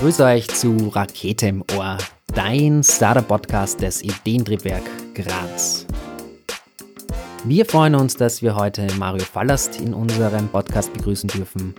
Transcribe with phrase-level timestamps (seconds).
[0.00, 1.98] Grüße euch zu Rakete im Ohr,
[2.34, 4.82] dein Startup-Podcast des Ideentriebwerk
[5.14, 5.84] Graz.
[7.44, 11.74] Wir freuen uns, dass wir heute Mario Fallast in unserem Podcast begrüßen dürfen.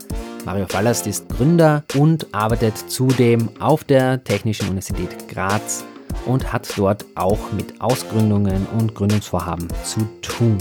[0.45, 5.83] Mario Fallast ist Gründer und arbeitet zudem auf der Technischen Universität Graz
[6.27, 10.59] und hat dort auch mit Ausgründungen und Gründungsvorhaben zu tun.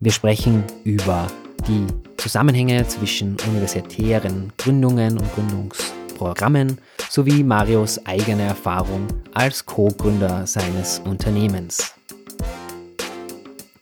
[0.00, 1.28] Wir sprechen über
[1.68, 1.86] die
[2.16, 5.32] Zusammenhänge zwischen universitären Gründungen und
[6.20, 11.94] Gründungsprogrammen sowie Marios eigene Erfahrung als Co-Gründer seines Unternehmens.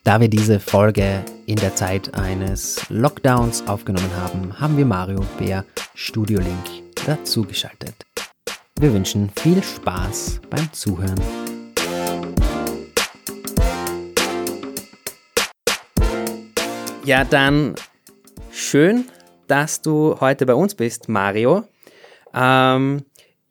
[0.05, 5.65] Da wir diese Folge in der Zeit eines Lockdowns aufgenommen haben, haben wir Mario per
[5.95, 8.07] Studio Link dazugeschaltet.
[8.79, 11.21] Wir wünschen viel Spaß beim Zuhören.
[17.05, 17.75] Ja, dann
[18.53, 19.07] schön,
[19.49, 21.65] dass du heute bei uns bist, Mario.
[22.35, 23.05] Ähm,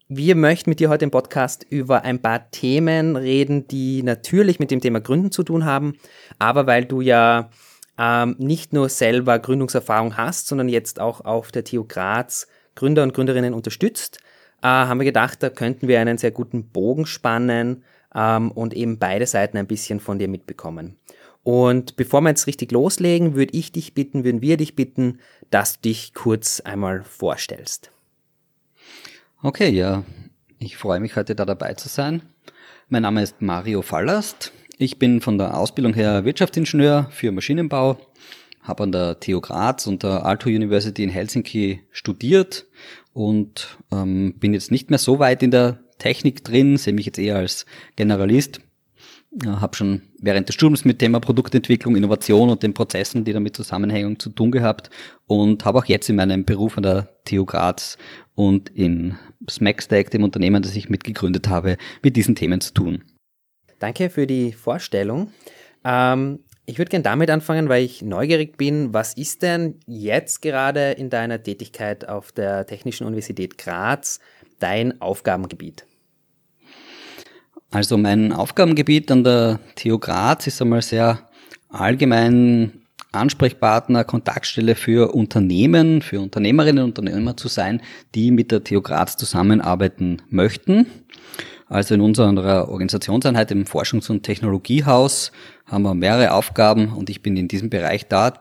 [0.10, 4.72] wir möchten mit dir heute im Podcast über ein paar Themen reden, die natürlich mit
[4.72, 5.98] dem Thema Gründen zu tun haben,
[6.40, 7.50] aber weil du ja
[7.98, 13.14] ähm, nicht nur selber Gründungserfahrung hast, sondern jetzt auch auf der TU Graz Gründer und
[13.14, 14.20] Gründerinnen unterstützt,
[14.62, 17.84] äh, haben wir gedacht, da könnten wir einen sehr guten Bogen spannen
[18.16, 20.96] ähm, und eben beide Seiten ein bisschen von dir mitbekommen.
[21.44, 25.76] Und bevor wir jetzt richtig loslegen, würde ich dich bitten, würden wir dich bitten, dass
[25.76, 27.92] du dich kurz einmal vorstellst.
[29.44, 30.04] Okay, ja.
[30.58, 32.24] Ich freue mich heute da dabei zu sein.
[32.90, 34.52] Mein Name ist Mario Fallast.
[34.80, 37.98] Ich bin von der Ausbildung her Wirtschaftsingenieur für Maschinenbau,
[38.64, 42.66] habe an der TU Graz und der Aalto University in Helsinki studiert
[43.14, 47.20] und ähm, bin jetzt nicht mehr so weit in der Technik drin, sehe mich jetzt
[47.20, 48.60] eher als Generalist,
[49.46, 54.18] habe schon während des Studiums mit Thema Produktentwicklung, Innovation und den Prozessen, die damit zusammenhängen,
[54.20, 54.90] zu tun gehabt
[55.28, 58.00] und habe auch jetzt in meinem Beruf an der TU Graz
[58.38, 59.18] und in
[59.50, 63.04] Smackstack, dem Unternehmen, das ich mitgegründet habe, mit diesen Themen zu tun.
[63.80, 65.32] Danke für die Vorstellung.
[65.84, 68.94] Ähm, ich würde gerne damit anfangen, weil ich neugierig bin.
[68.94, 74.20] Was ist denn jetzt gerade in deiner Tätigkeit auf der Technischen Universität Graz
[74.60, 75.86] dein Aufgabengebiet?
[77.72, 81.28] Also mein Aufgabengebiet an der TU Graz ist einmal sehr
[81.70, 82.84] allgemein
[83.18, 87.82] Ansprechpartner, Kontaktstelle für Unternehmen, für Unternehmerinnen und Unternehmer zu sein,
[88.16, 90.88] die mit der TU Graz zusammenarbeiten möchten.
[91.68, 95.32] Also in unserer Organisationseinheit im Forschungs- und Technologiehaus
[95.66, 98.34] haben wir mehrere Aufgaben und ich bin in diesem Bereich da.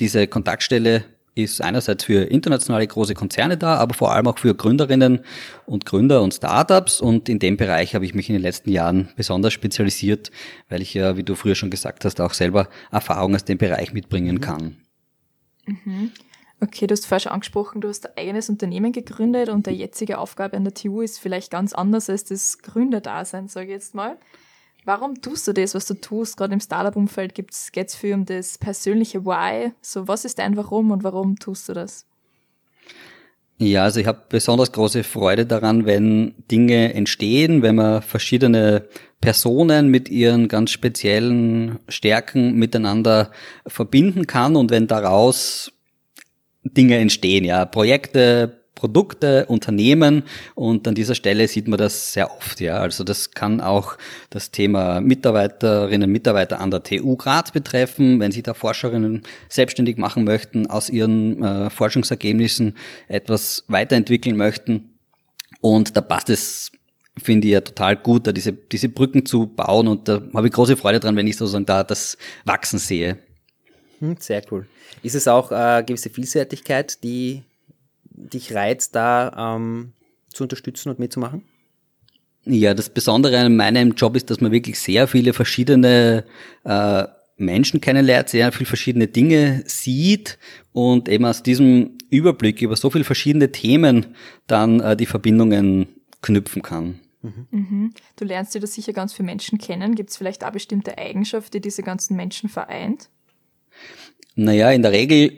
[0.00, 5.20] Diese Kontaktstelle ist einerseits für internationale große Konzerne da, aber vor allem auch für Gründerinnen
[5.66, 7.00] und Gründer und Startups.
[7.00, 10.30] Und in dem Bereich habe ich mich in den letzten Jahren besonders spezialisiert,
[10.68, 13.92] weil ich ja, wie du früher schon gesagt hast, auch selber Erfahrung aus dem Bereich
[13.92, 14.76] mitbringen kann.
[15.66, 16.12] Mhm.
[16.60, 20.18] Okay, du hast vorher schon angesprochen, du hast ein eigenes Unternehmen gegründet und der jetzige
[20.18, 24.16] Aufgabe an der TU ist vielleicht ganz anders als das Gründerdasein, sage ich jetzt mal.
[24.84, 26.36] Warum tust du das, was du tust?
[26.36, 29.72] Gerade im Startup-Umfeld geht es viel um das persönliche Why.
[29.80, 32.06] So, was ist dein Warum und warum tust du das?
[33.58, 38.84] Ja, also ich habe besonders große Freude daran, wenn Dinge entstehen, wenn man verschiedene
[39.20, 43.30] Personen mit ihren ganz speziellen Stärken miteinander
[43.66, 45.72] verbinden kann und wenn daraus
[46.64, 50.24] Dinge entstehen, ja, Projekte, Produkte, Unternehmen
[50.54, 52.78] und an dieser Stelle sieht man das sehr oft, ja.
[52.78, 53.96] Also das kann auch
[54.30, 60.24] das Thema Mitarbeiterinnen, Mitarbeiter an der TU Graz betreffen, wenn sich da Forscherinnen selbstständig machen
[60.24, 62.76] möchten, aus ihren äh, Forschungsergebnissen
[63.08, 64.98] etwas weiterentwickeln möchten.
[65.60, 66.72] Und da passt es
[67.22, 70.52] finde ich ja total gut, da diese, diese Brücken zu bauen und da habe ich
[70.52, 73.18] große Freude dran, wenn ich sozusagen da das Wachsen sehe.
[74.00, 74.66] Hm, sehr cool.
[75.02, 77.44] Ist es auch äh, gewisse Vielseitigkeit, die
[78.14, 79.92] dich reizt, da ähm,
[80.32, 81.42] zu unterstützen und mitzumachen?
[82.46, 86.24] Ja, das Besondere an meinem Job ist, dass man wirklich sehr viele verschiedene
[86.64, 87.04] äh,
[87.36, 90.38] Menschen kennenlernt, sehr viele verschiedene Dinge sieht
[90.72, 94.14] und eben aus diesem Überblick über so viele verschiedene Themen
[94.46, 95.88] dann äh, die Verbindungen
[96.20, 97.00] knüpfen kann.
[97.22, 97.46] Mhm.
[97.50, 97.94] Mhm.
[98.16, 99.94] Du lernst ja da sicher ganz viele Menschen kennen.
[99.94, 103.08] Gibt es vielleicht auch bestimmte Eigenschaften, die diese ganzen Menschen vereint?
[104.36, 105.32] Naja, in der Regel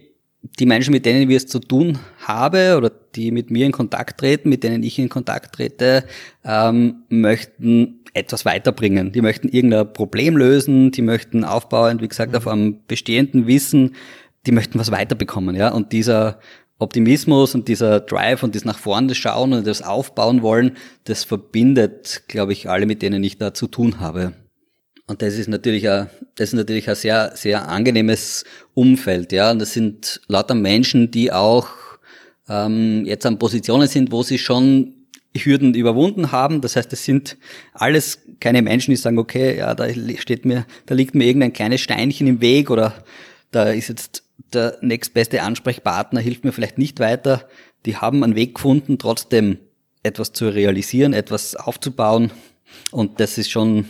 [0.59, 4.21] die Menschen, mit denen wir es zu tun habe oder die mit mir in Kontakt
[4.21, 6.05] treten, mit denen ich in Kontakt trete,
[6.45, 9.13] ähm, möchten etwas weiterbringen.
[9.13, 13.95] Die möchten irgendein Problem lösen, die möchten aufbauend, wie gesagt, auf einem bestehenden Wissen,
[14.47, 15.69] die möchten was weiterbekommen, ja.
[15.73, 16.39] Und dieser
[16.79, 22.25] Optimismus und dieser Drive und das nach vorne schauen und das aufbauen wollen, das verbindet,
[22.29, 24.33] glaube ich, alle, mit denen ich da zu tun habe.
[25.07, 28.45] Und das ist natürlich ein, das ist natürlich ein sehr, sehr angenehmes
[28.75, 29.53] Umfeld, ja.
[29.53, 31.69] Und das sind lauter Menschen, die auch
[32.49, 34.95] ähm, jetzt an Positionen sind, wo sie schon
[35.37, 36.61] Hürden überwunden haben.
[36.61, 37.37] Das heißt, es sind
[37.73, 39.89] alles keine Menschen, die sagen, okay, ja, da
[40.19, 43.05] steht mir, da liegt mir irgendein kleines Steinchen im Weg oder
[43.51, 47.49] da ist jetzt der nächstbeste Ansprechpartner, hilft mir vielleicht nicht weiter.
[47.85, 49.59] Die haben einen Weg gefunden, trotzdem
[50.03, 52.31] etwas zu realisieren, etwas aufzubauen.
[52.91, 53.87] Und das ist schon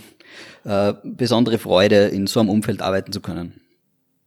[0.66, 3.60] äh, besondere Freude, in so einem Umfeld arbeiten zu können.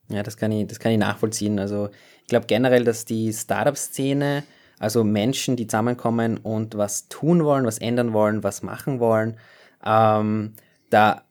[0.09, 1.59] Ja, das kann ich, das kann ich nachvollziehen.
[1.59, 1.89] Also
[2.21, 4.43] ich glaube generell, dass die Startup-Szene
[4.79, 9.37] also Menschen, die zusammenkommen und was tun wollen, was ändern wollen, was machen wollen,
[9.85, 10.53] ähm,
[10.89, 11.23] da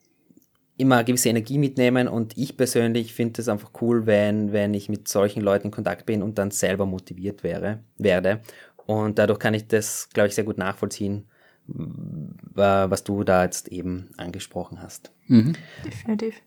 [0.76, 4.88] immer eine gewisse Energie mitnehmen und ich persönlich finde es einfach cool, wenn, wenn ich
[4.88, 8.40] mit solchen Leuten in Kontakt bin und dann selber motiviert wäre, werde.
[8.86, 11.26] Und dadurch kann ich das, glaube ich, sehr gut nachvollziehen,
[11.68, 15.12] was du da jetzt eben angesprochen hast.
[15.26, 15.54] Mhm.
[15.84, 16.40] Definitiv.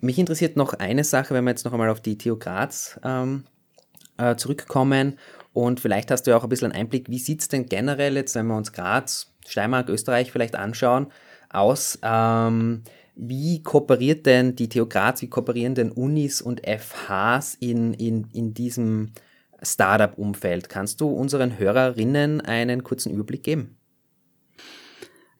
[0.00, 3.44] Mich interessiert noch eine Sache, wenn wir jetzt noch einmal auf die TU Graz ähm,
[4.18, 5.18] äh, zurückkommen
[5.52, 8.14] und vielleicht hast du ja auch ein bisschen einen Einblick, wie sieht es denn generell
[8.14, 11.06] jetzt, wenn wir uns Graz, Steiermark, Österreich vielleicht anschauen,
[11.48, 11.98] aus?
[12.02, 12.82] Ähm,
[13.14, 18.52] wie kooperiert denn die TU Graz, wie kooperieren denn Unis und FHs in, in, in
[18.52, 19.12] diesem
[19.62, 20.68] Startup-Umfeld?
[20.68, 23.75] Kannst du unseren Hörerinnen einen kurzen Überblick geben?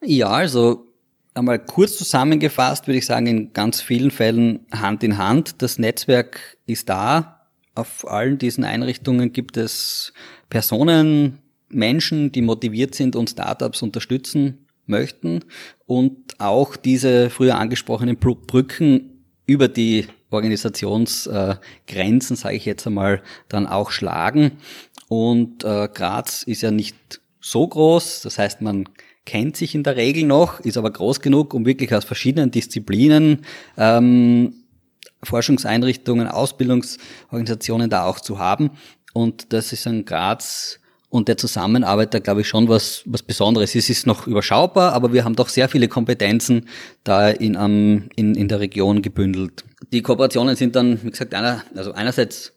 [0.01, 0.85] Ja, also
[1.33, 5.61] einmal kurz zusammengefasst würde ich sagen, in ganz vielen Fällen Hand in Hand.
[5.61, 10.13] Das Netzwerk ist da, auf allen diesen Einrichtungen gibt es
[10.49, 11.39] Personen,
[11.69, 15.43] Menschen, die motiviert sind und Startups unterstützen möchten
[15.85, 23.91] und auch diese früher angesprochenen Brücken über die Organisationsgrenzen, sage ich jetzt einmal, dann auch
[23.91, 24.53] schlagen.
[25.07, 28.89] Und äh, Graz ist ja nicht so groß, das heißt, man
[29.27, 33.39] kennt sich in der Regel noch, ist aber groß genug, um wirklich aus verschiedenen Disziplinen
[33.77, 34.53] ähm,
[35.21, 38.71] Forschungseinrichtungen, Ausbildungsorganisationen da auch zu haben.
[39.13, 40.79] Und das ist ein Graz
[41.09, 43.75] und der Zusammenarbeit da, glaube ich, schon was, was Besonderes.
[43.75, 46.67] Es ist noch überschaubar, aber wir haben doch sehr viele Kompetenzen
[47.03, 49.65] da in, um, in, in der Region gebündelt.
[49.91, 52.53] Die Kooperationen sind dann, wie gesagt, einer, also einerseits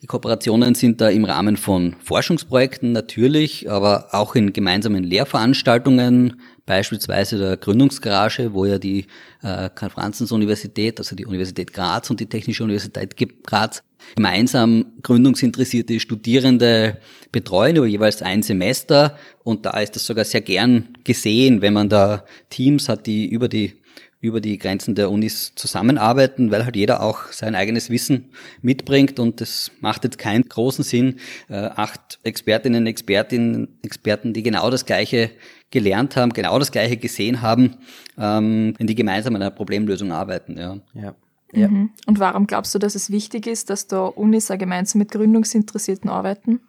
[0.00, 7.38] die Kooperationen sind da im Rahmen von Forschungsprojekten natürlich, aber auch in gemeinsamen Lehrveranstaltungen, beispielsweise
[7.38, 9.06] der Gründungsgarage, wo ja die
[9.42, 13.82] äh, Karl-Franzens-Universität, also die Universität Graz und die Technische Universität Graz
[14.14, 16.98] gemeinsam gründungsinteressierte Studierende
[17.32, 19.18] betreuen über jeweils ein Semester.
[19.42, 23.48] Und da ist das sogar sehr gern gesehen, wenn man da Teams hat, die über
[23.48, 23.74] die
[24.20, 28.30] über die Grenzen der Unis zusammenarbeiten, weil halt jeder auch sein eigenes Wissen
[28.62, 34.70] mitbringt und es macht jetzt keinen großen Sinn, äh, acht Expertinnen, Expertinnen, Experten, die genau
[34.70, 35.30] das Gleiche
[35.70, 37.76] gelernt haben, genau das Gleiche gesehen haben,
[38.16, 40.58] ähm, wenn die gemeinsam an einer Problemlösung arbeiten.
[40.58, 40.78] Ja.
[40.94, 41.14] ja.
[41.52, 41.68] ja.
[41.68, 41.90] Mhm.
[42.06, 46.10] Und warum glaubst du, dass es wichtig ist, dass da Unis auch gemeinsam mit Gründungsinteressierten
[46.10, 46.60] arbeiten?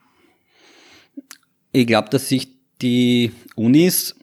[1.71, 2.49] Ich glaube, dass sich
[2.81, 4.15] die Unis,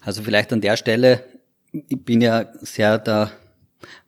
[0.00, 1.24] also vielleicht an der Stelle
[1.72, 3.32] ich bin ja sehr der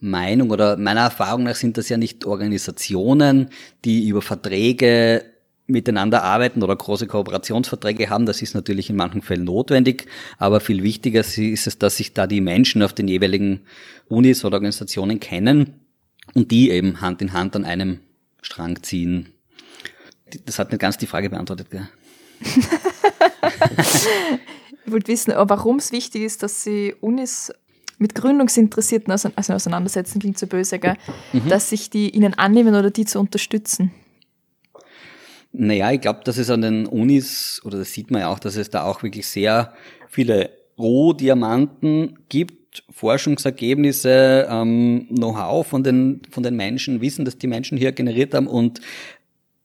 [0.01, 3.49] Meinung oder meiner Erfahrung nach sind das ja nicht Organisationen,
[3.85, 5.25] die über Verträge
[5.67, 8.27] miteinander arbeiten oder große Kooperationsverträge haben.
[8.27, 10.07] Das ist natürlich in manchen Fällen notwendig,
[10.39, 13.63] aber viel wichtiger ist es, dass sich da die Menschen auf den jeweiligen
[14.09, 15.81] Unis oder Organisationen kennen
[16.35, 18.01] und die eben Hand in Hand an einem
[18.43, 19.31] Strang ziehen.
[20.45, 21.89] Das hat nicht ganz die Frage beantwortet, gell?
[24.87, 27.53] Ich wollte wissen, warum es wichtig ist, dass sie Unis
[27.99, 30.97] mit Gründungsinteressierten also auseinandersetzen, klingt so böse, gell?
[31.33, 31.49] Mhm.
[31.49, 33.93] dass sich die ihnen annehmen oder die zu unterstützen.
[35.53, 38.57] Naja, ich glaube, dass es an den Unis, oder das sieht man ja auch, dass
[38.57, 39.73] es da auch wirklich sehr
[40.09, 47.79] viele Rohdiamanten gibt, Forschungsergebnisse, ähm, Know-how von den, von den Menschen, Wissen, das die Menschen
[47.79, 48.81] hier generiert haben und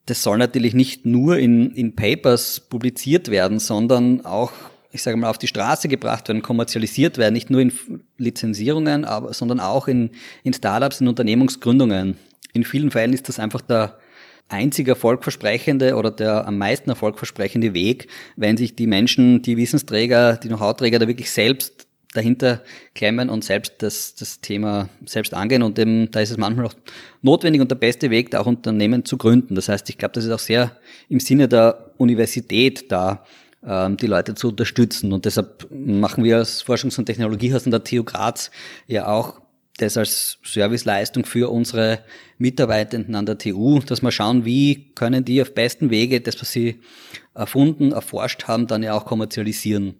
[0.05, 4.51] das soll natürlich nicht nur in, in Papers publiziert werden, sondern auch
[4.91, 7.71] ich sage mal, auf die Straße gebracht werden, kommerzialisiert werden, nicht nur in
[8.17, 10.11] Lizenzierungen, aber, sondern auch in,
[10.43, 12.17] in Startups, in Unternehmungsgründungen.
[12.53, 13.99] In vielen Fällen ist das einfach der
[14.47, 20.47] einzige erfolgversprechende oder der am meisten erfolgversprechende Weg, wenn sich die Menschen, die Wissensträger, die
[20.47, 22.63] Know-how-Träger da wirklich selbst dahinter
[22.95, 25.61] klemmen und selbst das, das Thema selbst angehen.
[25.61, 26.73] Und eben, da ist es manchmal auch
[27.21, 29.53] notwendig und der beste Weg, da auch Unternehmen zu gründen.
[29.53, 30.75] Das heißt, ich glaube, das ist auch sehr
[31.07, 33.23] im Sinne der Universität da,
[33.61, 35.11] die Leute zu unterstützen.
[35.11, 38.51] Und deshalb machen wir als Forschungs- und Technologiehaus in der TU Graz
[38.87, 39.41] ja auch
[39.81, 41.99] das als Serviceleistung für unsere
[42.37, 46.51] Mitarbeitenden an der TU, dass wir schauen, wie können die auf besten Wege das, was
[46.51, 46.79] sie
[47.33, 49.95] erfunden, erforscht haben, dann ja auch kommerzialisieren.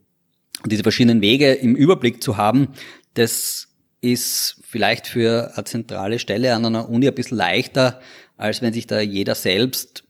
[0.64, 2.70] Und diese verschiedenen Wege im Überblick zu haben,
[3.14, 3.70] das
[4.02, 8.00] ist vielleicht für eine zentrale Stelle an einer Uni ein bisschen leichter,
[8.38, 10.04] als wenn sich da jeder selbst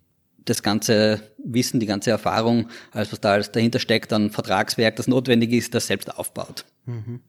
[0.49, 5.07] das ganze Wissen, die ganze Erfahrung, alles was da alles dahinter steckt, an Vertragswerk, das
[5.07, 6.65] notwendig ist, das selbst aufbaut.
[6.85, 7.21] Mhm.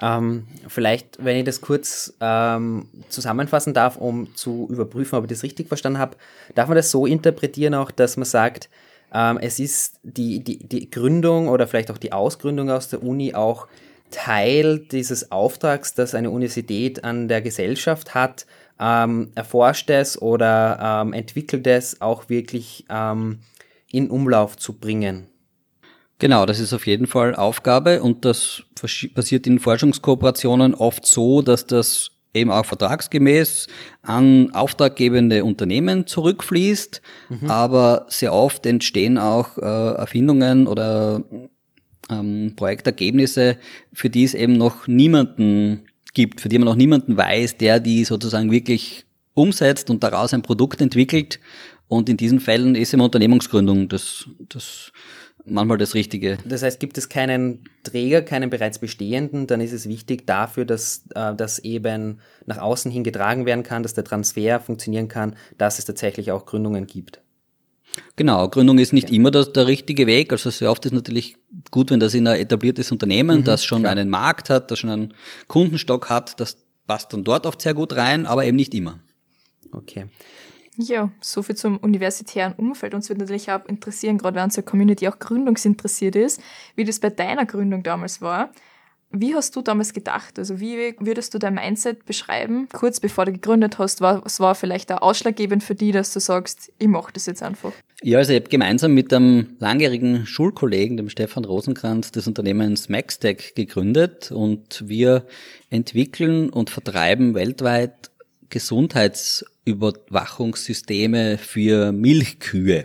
[0.00, 5.42] Ähm, vielleicht, wenn ich das kurz ähm, zusammenfassen darf, um zu überprüfen, ob ich das
[5.42, 6.16] richtig verstanden habe,
[6.54, 8.68] darf man das so interpretieren auch, dass man sagt,
[9.12, 13.34] ähm, es ist die, die, die Gründung oder vielleicht auch die Ausgründung aus der Uni
[13.34, 13.66] auch
[14.10, 18.46] Teil dieses Auftrags, das eine Universität an der Gesellschaft hat,
[18.80, 23.40] ähm, erforscht es oder ähm, entwickelt es auch wirklich ähm,
[23.90, 25.26] in Umlauf zu bringen.
[26.18, 28.64] Genau, das ist auf jeden Fall Aufgabe und das
[29.14, 33.68] passiert in Forschungskooperationen oft so, dass das eben auch vertragsgemäß
[34.02, 37.50] an auftraggebende Unternehmen zurückfließt, mhm.
[37.50, 41.22] aber sehr oft entstehen auch äh, Erfindungen oder
[42.10, 43.56] ähm, Projektergebnisse,
[43.92, 48.04] für die es eben noch niemanden gibt, für die man noch niemanden weiß, der die
[48.04, 51.40] sozusagen wirklich umsetzt und daraus ein Produkt entwickelt.
[51.86, 54.92] Und in diesen Fällen ist eben Unternehmensgründung das, das
[55.46, 56.38] manchmal das Richtige.
[56.44, 61.04] Das heißt, gibt es keinen Träger, keinen bereits bestehenden, dann ist es wichtig dafür, dass
[61.14, 65.78] äh, das eben nach außen hin getragen werden kann, dass der Transfer funktionieren kann, dass
[65.78, 67.20] es tatsächlich auch Gründungen gibt.
[68.16, 69.16] Genau, Gründung ist nicht okay.
[69.16, 70.32] immer das, der richtige Weg.
[70.32, 71.36] Also sehr oft ist natürlich
[71.70, 73.92] gut, wenn das in ein etabliertes Unternehmen, mhm, das schon klar.
[73.92, 75.14] einen Markt hat, das schon einen
[75.46, 78.98] Kundenstock hat, das passt dann dort oft sehr gut rein, aber eben nicht immer.
[79.72, 80.06] Okay.
[80.80, 82.94] Ja, so viel zum universitären Umfeld.
[82.94, 86.40] Uns würde natürlich auch interessieren, gerade wenn unsere Community auch gründungsinteressiert ist,
[86.76, 88.50] wie das bei deiner Gründung damals war.
[89.10, 90.38] Wie hast du damals gedacht?
[90.38, 92.68] Also wie würdest du dein Mindset beschreiben?
[92.72, 96.70] Kurz bevor du gegründet hast, was war vielleicht auch ausschlaggebend für dich, dass du sagst,
[96.78, 97.72] ich mache das jetzt einfach?
[98.02, 103.54] Ja, also ich habe gemeinsam mit einem langjährigen Schulkollegen, dem Stefan Rosenkranz, das Unternehmen Smackstack
[103.54, 105.24] gegründet und wir
[105.70, 108.10] entwickeln und vertreiben weltweit
[108.50, 112.84] Gesundheitsüberwachungssysteme für Milchkühe.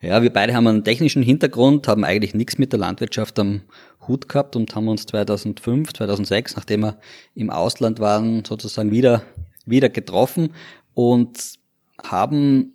[0.00, 3.62] Ja, wir beide haben einen technischen Hintergrund, haben eigentlich nichts mit der Landwirtschaft am
[4.08, 6.98] Hut gehabt und haben uns 2005, 2006, nachdem wir
[7.34, 9.22] im Ausland waren, sozusagen wieder,
[9.66, 10.54] wieder getroffen
[10.94, 11.58] und
[12.02, 12.74] haben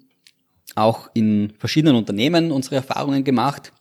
[0.76, 3.74] auch in verschiedenen Unternehmen unsere Erfahrungen gemacht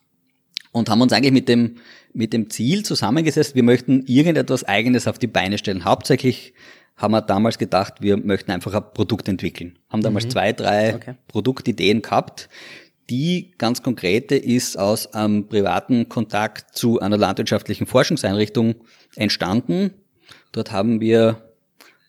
[0.73, 1.77] und haben uns eigentlich mit dem,
[2.13, 5.85] mit dem Ziel zusammengesetzt, wir möchten irgendetwas Eigenes auf die Beine stellen.
[5.85, 6.55] Hauptsächlich
[6.97, 9.79] haben wir damals gedacht, wir möchten einfach ein Produkt entwickeln.
[9.89, 10.31] Haben damals mhm.
[10.31, 11.15] zwei, drei okay.
[11.29, 12.49] Produktideen gehabt,
[13.11, 18.77] die ganz konkrete ist aus einem privaten Kontakt zu einer landwirtschaftlichen Forschungseinrichtung
[19.17, 19.91] entstanden.
[20.53, 21.53] Dort haben wir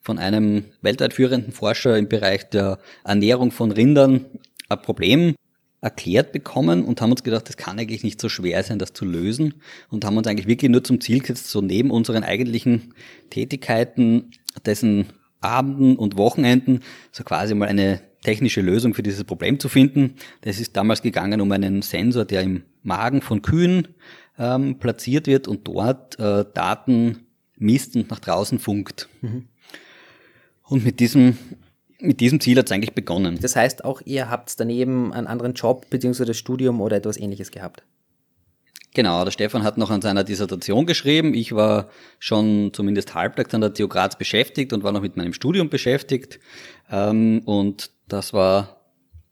[0.02, 4.26] von einem weltweit führenden Forscher im Bereich der Ernährung von Rindern
[4.70, 5.36] ein Problem
[5.82, 9.04] erklärt bekommen und haben uns gedacht, das kann eigentlich nicht so schwer sein, das zu
[9.04, 9.56] lösen
[9.90, 12.94] und haben uns eigentlich wirklich nur zum Ziel gesetzt, so neben unseren eigentlichen
[13.30, 14.32] Tätigkeiten,
[14.66, 15.08] dessen
[15.44, 16.82] Abenden und Wochenenden,
[17.12, 20.16] so quasi mal eine technische Lösung für dieses Problem zu finden.
[20.42, 23.90] Es ist damals gegangen um einen Sensor, der im Magen von Kühen
[24.40, 29.10] ähm, platziert wird und dort äh, Daten misst und nach draußen funkt.
[29.22, 29.48] Mhm.
[30.64, 31.38] Und mit diesem,
[32.00, 33.38] mit diesem Ziel hat es eigentlich begonnen.
[33.42, 36.26] Das heißt, auch ihr habt daneben einen anderen Job bzw.
[36.26, 37.84] das Studium oder etwas ähnliches gehabt?
[38.94, 41.34] Genau, der Stefan hat noch an seiner Dissertation geschrieben.
[41.34, 45.34] Ich war schon zumindest halbtags an der TU Graz beschäftigt und war noch mit meinem
[45.34, 46.40] Studium beschäftigt.
[46.92, 48.82] Ähm, und das war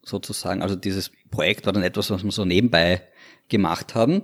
[0.04, 3.04] sozusagen, also dieses Projekt war dann etwas, was wir so nebenbei
[3.50, 4.24] gemacht haben.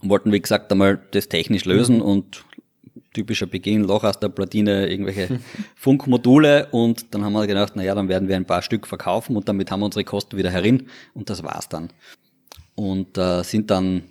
[0.00, 2.02] Und wollten, wie gesagt, einmal das technisch lösen mhm.
[2.02, 2.44] und
[3.14, 5.40] typischer Beginn, Loch aus der Platine, irgendwelche
[5.76, 9.48] Funkmodule und dann haben wir gedacht, naja, dann werden wir ein paar Stück verkaufen und
[9.48, 11.90] damit haben wir unsere Kosten wieder herin und das war's dann.
[12.74, 14.04] Und äh, sind dann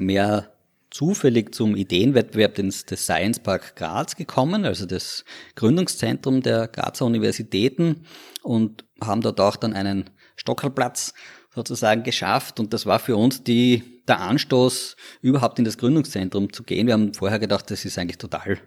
[0.00, 0.52] mehr
[0.90, 5.24] zufällig zum Ideenwettbewerb des, Science Park Graz gekommen, also das
[5.54, 8.04] Gründungszentrum der Grazer Universitäten
[8.42, 11.14] und haben dort auch dann einen Stockerplatz
[11.54, 16.62] sozusagen geschafft und das war für uns die, der Anstoß, überhaupt in das Gründungszentrum zu
[16.62, 16.86] gehen.
[16.86, 18.58] Wir haben vorher gedacht, das ist eigentlich total,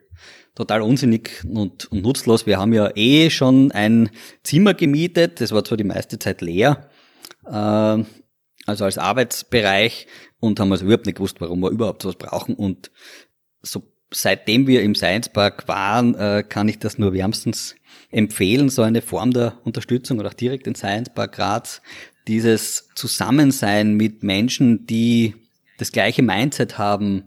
[0.56, 2.46] total unsinnig und, und nutzlos.
[2.46, 4.10] Wir haben ja eh schon ein
[4.44, 6.90] Zimmer gemietet, das war zwar die meiste Zeit leer,
[7.46, 8.04] äh,
[8.66, 10.08] also als Arbeitsbereich
[10.40, 12.92] und haben also überhaupt nicht gewusst, warum wir überhaupt sowas brauchen und
[13.62, 17.76] so seitdem wir im Science Park waren, äh, kann ich das nur wärmstens
[18.12, 21.82] empfehlen, so eine Form der Unterstützung oder auch direkt den Science Park Graz,
[22.28, 25.36] dieses Zusammensein mit Menschen, die
[25.78, 27.24] das gleiche Mindset haben,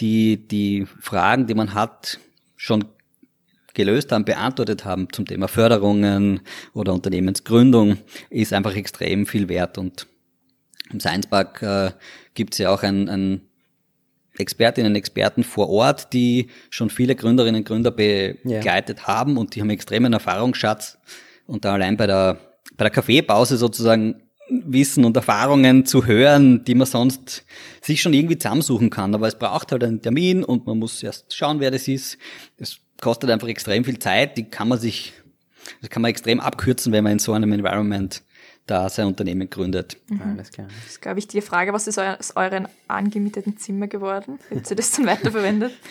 [0.00, 2.20] die die Fragen, die man hat,
[2.56, 2.84] schon
[3.74, 6.40] gelöst haben, beantwortet haben zum Thema Förderungen
[6.72, 7.98] oder Unternehmensgründung,
[8.30, 9.78] ist einfach extrem viel wert.
[9.78, 10.06] Und
[10.92, 11.90] im Science Park äh,
[12.34, 13.42] gibt es ja auch ein, ein
[14.38, 19.06] Expertinnen und Experten vor Ort, die schon viele Gründerinnen und Gründer begleitet ja.
[19.06, 20.98] haben und die haben extremen Erfahrungsschatz.
[21.46, 22.38] Und da allein bei der,
[22.76, 27.44] bei der Kaffeepause sozusagen Wissen und Erfahrungen zu hören, die man sonst
[27.82, 29.14] sich schon irgendwie zusammensuchen kann.
[29.14, 32.18] Aber es braucht halt einen Termin und man muss erst schauen, wer das ist.
[32.56, 35.12] Es kostet einfach extrem viel Zeit, die kann man sich,
[35.80, 38.22] das kann man extrem abkürzen, wenn man in so einem Environment
[38.70, 39.96] da sein Unternehmen gründet.
[40.08, 40.22] Mhm.
[40.22, 40.68] Alles klar.
[40.68, 44.38] Das ist, glaube ich, die Frage, was ist aus euren angemieteten Zimmer geworden?
[44.50, 45.72] Habt ihr das dann weiterverwendet?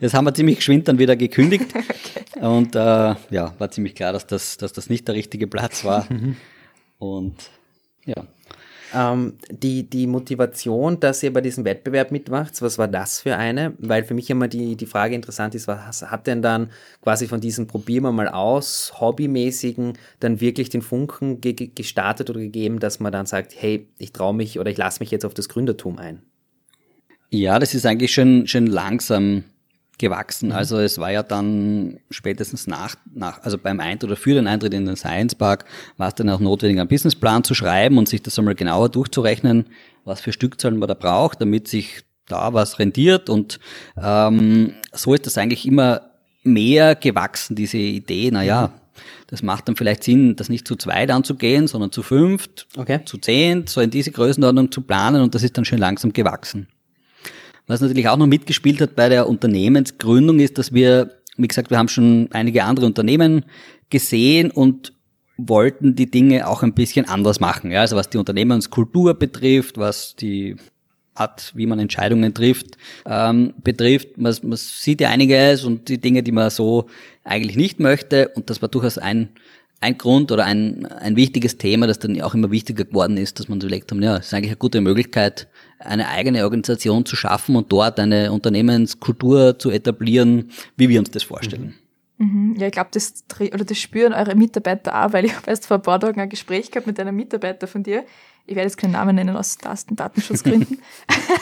[0.00, 1.66] Das haben wir ziemlich geschwind dann wieder gekündigt.
[1.76, 2.40] okay.
[2.40, 2.78] Und äh,
[3.30, 6.08] ja, war ziemlich klar, dass das, dass das nicht der richtige Platz war.
[6.98, 7.36] Und
[8.04, 8.26] ja.
[8.94, 13.74] Ähm, die, die Motivation, dass ihr bei diesem Wettbewerb mitmacht, was war das für eine?
[13.78, 16.70] Weil für mich immer die, die Frage interessant ist, was hat denn dann
[17.00, 22.40] quasi von diesem Probieren wir mal aus, hobbymäßigen, dann wirklich den Funken ge gestartet oder
[22.40, 25.34] gegeben, dass man dann sagt, hey, ich traue mich oder ich lasse mich jetzt auf
[25.34, 26.22] das Gründertum ein?
[27.30, 29.44] Ja, das ist eigentlich schon, schon langsam
[29.98, 30.48] gewachsen.
[30.48, 30.54] Mhm.
[30.54, 34.74] Also es war ja dann spätestens nach, nach, also beim Eintritt oder für den Eintritt
[34.74, 35.64] in den Science Park
[35.96, 39.66] war es dann auch notwendig, einen Businessplan zu schreiben und sich das einmal genauer durchzurechnen,
[40.04, 43.28] was für Stückzahlen man da braucht, damit sich da was rentiert.
[43.28, 43.60] Und
[44.02, 46.02] ähm, so ist das eigentlich immer
[46.42, 49.00] mehr gewachsen, diese Idee, naja, mhm.
[49.28, 53.00] das macht dann vielleicht Sinn, das nicht zu zweit anzugehen, sondern zu fünft, okay.
[53.04, 56.66] zu zehn, so in diese Größenordnung zu planen und das ist dann schon langsam gewachsen.
[57.66, 61.78] Was natürlich auch noch mitgespielt hat bei der Unternehmensgründung ist, dass wir, wie gesagt, wir
[61.78, 63.44] haben schon einige andere Unternehmen
[63.90, 64.92] gesehen und
[65.36, 67.70] wollten die Dinge auch ein bisschen anders machen.
[67.70, 70.56] Ja, also was die Unternehmenskultur betrifft, was die
[71.14, 74.16] Art, wie man Entscheidungen trifft, ähm, betrifft.
[74.16, 76.88] Man, man sieht ja einiges und die Dinge, die man so
[77.24, 78.28] eigentlich nicht möchte.
[78.28, 79.28] Und das war durchaus ein,
[79.80, 83.48] ein Grund oder ein, ein wichtiges Thema, das dann auch immer wichtiger geworden ist, dass
[83.48, 85.48] man so überlegt haben, ja, ist eigentlich eine gute Möglichkeit,
[85.84, 91.22] eine eigene Organisation zu schaffen und dort eine Unternehmenskultur zu etablieren, wie wir uns das
[91.22, 91.74] vorstellen.
[92.18, 92.54] Mhm.
[92.56, 95.78] Ja, ich glaube, das, oder das spüren eure Mitarbeiter auch, weil ich habe erst vor
[95.78, 98.04] ein paar Tagen ein Gespräch gehabt mit einem Mitarbeiter von dir.
[98.46, 100.80] Ich werde jetzt keinen Namen nennen aus Datenschutzgründen.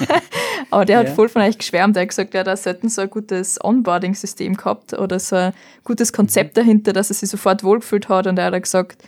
[0.71, 1.15] Aber der hat ja.
[1.15, 1.97] voll von euch geschwärmt.
[1.97, 6.13] Er hat gesagt, er hat selten so ein gutes Onboarding-System gehabt oder so ein gutes
[6.13, 8.27] Konzept dahinter, dass er sich sofort wohlgefühlt hat.
[8.27, 9.03] Und er hat gesagt,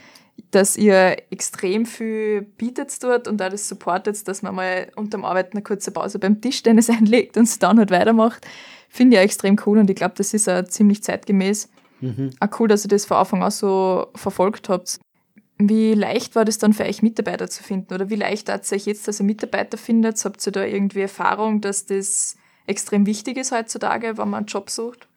[0.51, 5.57] dass ihr extrem viel bietet dort und auch das supportet, dass man mal unterm Arbeiten
[5.57, 8.47] eine kurze Pause beim Tischtennis einlegt und es dann halt weitermacht.
[8.89, 11.71] Finde ich extrem cool und ich glaube, das ist auch ziemlich zeitgemäß.
[12.01, 12.31] Mhm.
[12.41, 14.99] Auch cool, dass ihr das von Anfang an so verfolgt habt.
[15.59, 17.95] Wie leicht war das dann für euch, Mitarbeiter zu finden?
[17.95, 20.23] Oder wie leicht hat es euch jetzt, dass ihr Mitarbeiter findet?
[20.25, 24.71] Habt ihr da irgendwie Erfahrung, dass das extrem wichtig ist heutzutage, wenn man einen Job
[24.71, 25.09] sucht?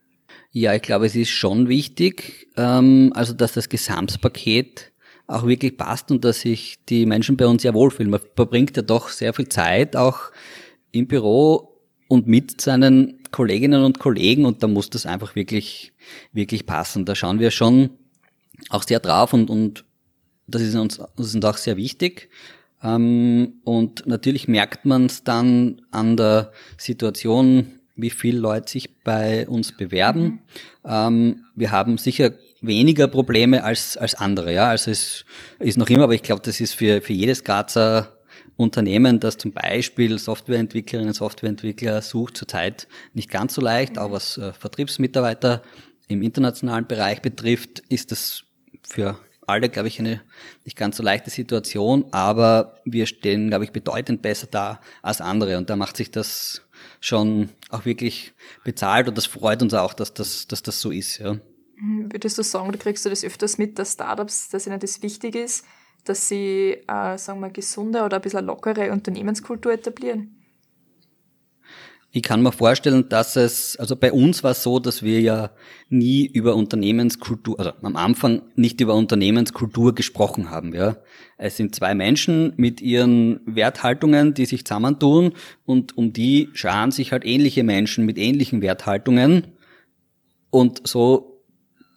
[0.51, 4.93] Ja, ich glaube, es ist schon wichtig, ähm, also dass das Gesamtpaket
[5.27, 8.11] auch wirklich passt und dass sich die Menschen bei uns ja wohlfühlen.
[8.11, 10.31] Man verbringt ja doch sehr viel Zeit auch
[10.91, 15.93] im Büro und mit seinen Kolleginnen und Kollegen und da muss das einfach wirklich,
[16.31, 17.05] wirklich passen.
[17.05, 17.89] Da schauen wir schon
[18.69, 19.83] auch sehr drauf und, und
[20.47, 22.29] das ist uns, das ist uns auch sehr wichtig.
[22.83, 29.47] Ähm, und natürlich merkt man es dann an der Situation, wie viele Leute sich bei
[29.47, 30.23] uns bewerben.
[30.23, 30.39] Mhm.
[30.85, 32.31] Ähm, wir haben sicher
[32.67, 34.53] weniger Probleme als, als andere.
[34.53, 35.25] Ja, also es
[35.59, 38.11] ist noch immer, aber ich glaube, das ist für, für jedes Grazer
[38.57, 43.97] Unternehmen, das zum Beispiel Softwareentwicklerinnen und Softwareentwickler sucht, zurzeit nicht ganz so leicht.
[43.97, 45.61] Auch was äh, Vertriebsmitarbeiter
[46.07, 48.43] im internationalen Bereich betrifft, ist das
[48.87, 50.21] für alle, glaube ich, eine
[50.63, 55.57] nicht ganz so leichte Situation, aber wir stehen, glaube ich, bedeutend besser da als andere
[55.57, 56.61] und da macht sich das
[56.99, 61.19] schon auch wirklich bezahlt und das freut uns auch, dass das, dass das so ist.
[61.19, 61.37] Ja.
[61.77, 65.35] Würdest du sagen, du kriegst du das öfters mit, dass Startups, dass ihnen das wichtig
[65.35, 65.65] ist,
[66.05, 70.35] dass sie, äh, sagen wir, gesunde oder ein bisschen lockere Unternehmenskultur etablieren?
[72.11, 75.51] Ich kann mir vorstellen, dass es, also bei uns war es so, dass wir ja
[75.89, 80.95] nie über Unternehmenskultur, also am Anfang nicht über Unternehmenskultur gesprochen haben, ja.
[81.37, 85.33] Es sind zwei Menschen mit ihren Werthaltungen, die sich zusammentun
[85.65, 89.47] und um die scharen sich halt ähnliche Menschen mit ähnlichen Werthaltungen
[90.51, 91.34] und so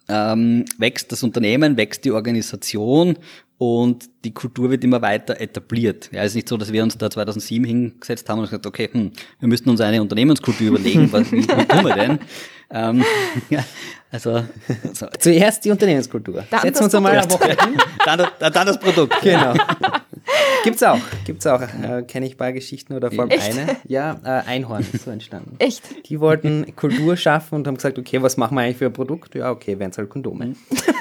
[0.09, 3.17] ähm, wächst das Unternehmen, wächst die Organisation
[3.57, 6.09] und die Kultur wird immer weiter etabliert.
[6.13, 8.89] Ja, es ist nicht so, dass wir uns da 2007 hingesetzt haben und gesagt, okay,
[8.91, 12.19] hm, wir müssten uns eine Unternehmenskultur überlegen, was, wie, wie tun wir denn?
[12.71, 13.03] Ähm,
[13.49, 13.63] ja,
[14.11, 14.43] also,
[14.93, 15.07] so.
[15.19, 16.45] Zuerst die Unternehmenskultur.
[16.49, 17.77] Dann Setzen wir uns einmal eine Woche hin.
[18.05, 19.21] dann, dann das Produkt.
[19.21, 19.53] Genau.
[20.63, 21.61] Gibt's auch, gibt's auch.
[21.61, 23.57] Äh, Kenne ich paar Geschichten oder vor allem Echt?
[23.57, 23.77] eine.
[23.87, 25.55] Ja, äh, Einhorn ist so entstanden.
[25.59, 26.09] Echt?
[26.09, 29.35] Die wollten Kultur schaffen und haben gesagt, okay, was machen wir eigentlich für ein Produkt?
[29.35, 30.55] Ja, okay, wären es halt Kondome.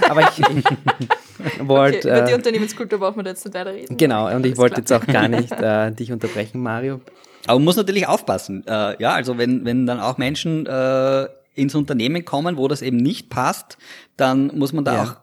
[0.08, 1.98] Aber ich, ich wollte...
[1.98, 3.96] Okay, über die äh, Unternehmenskultur brauchen wir jetzt nicht weiter reden.
[3.96, 7.00] Genau, und ich wollte jetzt auch gar nicht äh, dich unterbrechen, Mario.
[7.46, 8.64] Aber man muss natürlich aufpassen.
[8.66, 12.98] Äh, ja, also wenn, wenn dann auch Menschen äh, ins Unternehmen kommen, wo das eben
[12.98, 13.78] nicht passt,
[14.16, 15.02] dann muss man da ja.
[15.02, 15.16] auch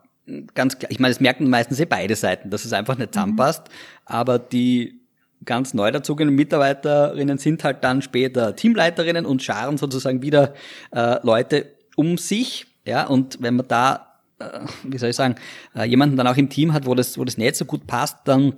[0.54, 3.68] ganz klar, ich meine, es merken meistens eh beide Seiten, dass es einfach nicht zusammenpasst,
[3.68, 3.74] mhm.
[4.06, 5.02] aber die
[5.44, 10.54] ganz neu dazugehenden Mitarbeiterinnen sind halt dann später Teamleiterinnen und scharen sozusagen wieder
[10.92, 15.36] äh, Leute um sich, ja, und wenn man da, äh, wie soll ich sagen,
[15.76, 18.18] äh, jemanden dann auch im Team hat, wo das, wo das nicht so gut passt,
[18.26, 18.54] dann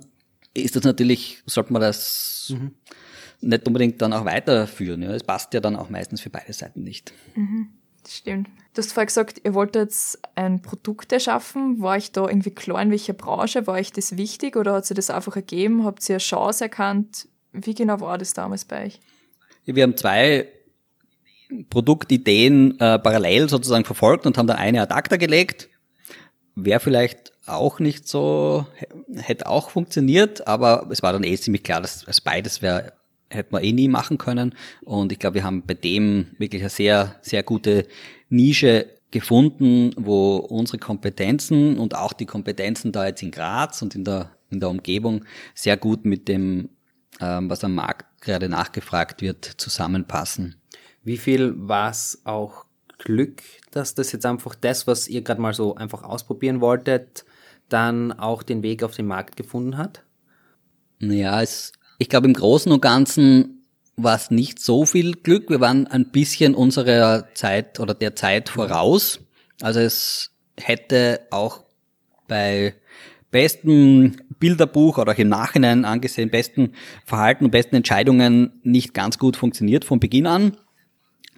[0.54, 2.72] ist das natürlich, sollte man das mhm.
[3.40, 5.02] nicht unbedingt dann auch weiterführen.
[5.02, 5.10] Ja.
[5.10, 7.12] Es passt ja dann auch meistens für beide Seiten nicht.
[7.34, 7.77] Mhm.
[8.06, 8.48] Stimmt.
[8.74, 11.80] Du hast vorher gesagt, ihr wollt jetzt ein Produkt erschaffen.
[11.80, 13.66] War ich da irgendwie klar, in welcher Branche?
[13.66, 15.84] War euch das wichtig oder hat sich das einfach ergeben?
[15.84, 17.28] Habt ihr eine Chance erkannt?
[17.52, 19.00] Wie genau war das damals bei euch?
[19.64, 20.48] Wir haben zwei
[21.70, 25.68] Produktideen äh, parallel sozusagen verfolgt und haben da eine ad acta gelegt.
[26.54, 28.66] Wäre vielleicht auch nicht so,
[29.16, 32.92] hätte auch funktioniert, aber es war dann eh ziemlich klar, dass es beides wäre
[33.30, 34.54] hätten wir eh nie machen können.
[34.82, 37.86] Und ich glaube, wir haben bei dem wirklich eine sehr, sehr gute
[38.28, 44.04] Nische gefunden, wo unsere Kompetenzen und auch die Kompetenzen da jetzt in Graz und in
[44.04, 46.70] der, in der Umgebung sehr gut mit dem,
[47.20, 50.56] ähm, was am Markt gerade nachgefragt wird, zusammenpassen.
[51.04, 52.64] Wie viel war es auch
[52.98, 57.24] Glück, dass das jetzt einfach das, was ihr gerade mal so einfach ausprobieren wolltet,
[57.68, 60.02] dann auch den Weg auf den Markt gefunden hat?
[60.98, 65.50] Ja, es ich glaube, im Großen und Ganzen war es nicht so viel Glück.
[65.50, 69.20] Wir waren ein bisschen unserer Zeit oder der Zeit voraus.
[69.60, 71.64] Also es hätte auch
[72.28, 72.74] bei
[73.30, 79.36] besten Bilderbuch oder auch im Nachhinein angesehen, besten Verhalten und besten Entscheidungen nicht ganz gut
[79.36, 80.56] funktioniert von Beginn an.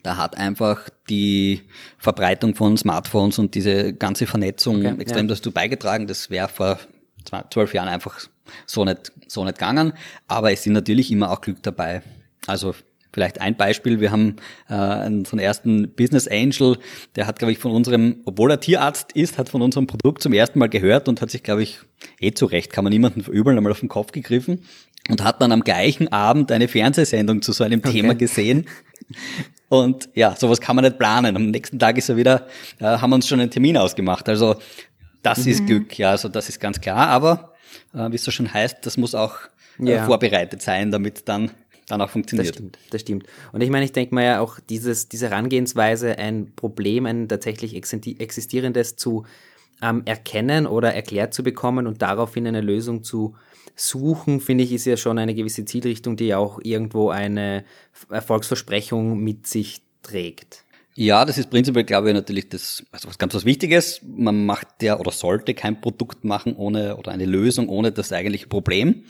[0.03, 1.62] Da hat einfach die
[1.99, 5.35] Verbreitung von Smartphones und diese ganze Vernetzung okay, extrem ja.
[5.35, 6.07] dazu beigetragen.
[6.07, 6.79] Das wäre vor
[7.51, 8.20] zwölf Jahren einfach
[8.67, 9.93] so nicht, so nicht gegangen.
[10.29, 12.03] Aber es sind natürlich immer auch Glück dabei.
[12.47, 12.75] Also
[13.13, 14.37] Vielleicht ein Beispiel, wir haben
[14.69, 16.79] äh, einen ersten Business Angel,
[17.17, 20.33] der hat, glaube ich, von unserem, obwohl er Tierarzt ist, hat von unserem Produkt zum
[20.33, 21.81] ersten Mal gehört und hat sich, glaube ich,
[22.21, 24.63] eh zu Recht, kann man niemanden verübeln, einmal auf den Kopf gegriffen
[25.09, 27.93] und hat dann am gleichen Abend eine Fernsehsendung zu so einem okay.
[27.93, 28.67] Thema gesehen.
[29.69, 31.35] Und ja, sowas kann man nicht planen.
[31.35, 32.47] Am nächsten Tag ist er wieder,
[32.79, 34.29] äh, haben wir uns schon einen Termin ausgemacht.
[34.29, 34.57] Also
[35.23, 35.51] das mhm.
[35.51, 37.09] ist Glück, ja, also das ist ganz klar.
[37.09, 37.55] Aber
[37.94, 39.37] äh, wie es so schon heißt, das muss auch
[39.78, 40.06] äh, ja.
[40.06, 41.50] vorbereitet sein, damit dann
[41.90, 42.48] dann auch funktioniert.
[42.48, 43.26] Das stimmt, das stimmt.
[43.52, 47.74] Und ich meine, ich denke mal ja auch dieses, diese Herangehensweise, ein Problem, ein tatsächlich
[47.74, 49.24] existierendes zu
[49.83, 53.35] ähm, erkennen oder erklärt zu bekommen und daraufhin eine Lösung zu
[53.74, 57.64] suchen, finde ich, ist ja schon eine gewisse Zielrichtung, die auch irgendwo eine
[58.11, 60.64] Erfolgsversprechung mit sich trägt.
[60.94, 64.00] Ja, das ist prinzipiell, glaube ich, natürlich das, also was ganz was Wichtiges.
[64.05, 68.48] Man macht ja oder sollte kein Produkt machen ohne oder eine Lösung ohne das eigentliche
[68.48, 69.05] Problem.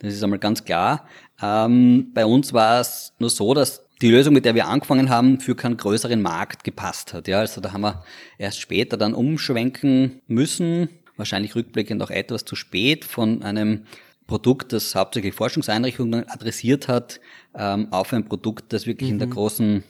[0.00, 1.06] Das ist einmal ganz klar.
[1.40, 5.38] Ähm, bei uns war es nur so, dass die Lösung, mit der wir angefangen haben,
[5.38, 7.28] für keinen größeren Markt gepasst hat.
[7.28, 8.04] Ja, also da haben wir
[8.36, 13.84] erst später dann umschwenken müssen, wahrscheinlich rückblickend auch etwas zu spät von einem
[14.26, 17.20] Produkt, das hauptsächlich Forschungseinrichtungen adressiert hat,
[17.56, 19.14] ähm, auf ein Produkt, das wirklich mhm.
[19.14, 19.32] in der mhm.
[19.32, 19.84] großen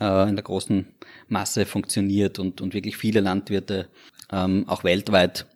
[0.00, 0.86] äh, in der großen
[1.28, 3.88] Masse funktioniert und, und wirklich viele Landwirte
[4.32, 5.46] ähm, auch weltweit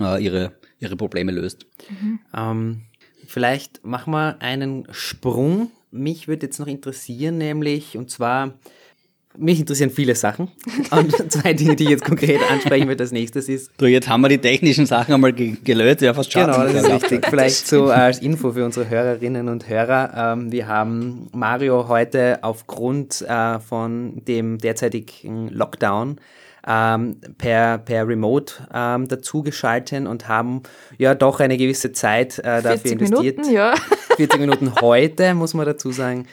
[0.00, 1.66] äh, ihre, ihre Probleme löst.
[1.88, 2.20] Mhm.
[2.34, 2.82] Ähm,
[3.26, 5.70] vielleicht machen wir einen Sprung.
[5.90, 8.58] Mich würde jetzt noch interessieren, nämlich, und zwar,
[9.36, 10.48] mich interessieren viele Sachen.
[10.90, 13.70] Und zwei Dinge, die ich jetzt konkret ansprechen würde als nächstes ist.
[13.78, 16.52] Du, jetzt haben wir die technischen Sachen einmal gelöst, ja, fast schade.
[16.52, 17.26] Genau, das ist richtig.
[17.28, 20.34] Vielleicht so als Info für unsere Hörerinnen und Hörer.
[20.34, 26.16] Ähm, wir haben Mario heute aufgrund äh, von dem derzeitigen Lockdown
[26.66, 30.62] ähm, per, per Remote ähm, dazugeschalten und haben
[30.98, 33.38] ja doch eine gewisse Zeit äh, dafür investiert.
[33.38, 33.74] Minuten, ja.
[34.16, 36.26] 40 Minuten heute, muss man dazu sagen,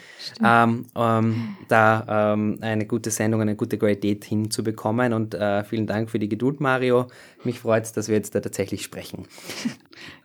[0.44, 5.13] ähm, ähm, da ähm, eine gute Sendung, eine gute Qualität hinzubekommen.
[5.13, 7.08] Und äh, vielen Dank für die Geduld, Mario.
[7.43, 9.28] Mich freut es, dass wir jetzt da tatsächlich sprechen.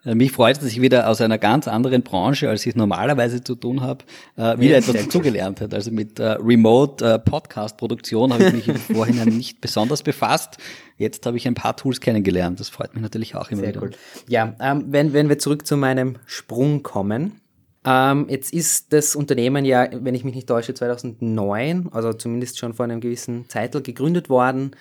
[0.04, 3.42] Äh, mich freut es, dass ich wieder aus einer ganz anderen Branche, als ich normalerweise
[3.42, 4.04] zu tun habe,
[4.36, 5.74] äh, wieder ja, etwas dazugelernt habe.
[5.74, 10.58] Also mit äh, Remote äh, Podcast-Produktion habe ich mich im Vorhinein nicht besonders befasst.
[10.98, 12.60] Jetzt habe ich ein paar Tools kennengelernt.
[12.60, 13.82] Das freut mich natürlich auch immer Sehr wieder.
[13.82, 13.90] Cool.
[14.28, 17.40] Ja, ähm, wenn, wenn wir zurück zu meinem Sprung kommen.
[17.84, 22.74] Ähm, jetzt ist das Unternehmen ja, wenn ich mich nicht täusche, 2009, also zumindest schon
[22.74, 24.76] vor einem gewissen Zeitraum gegründet worden.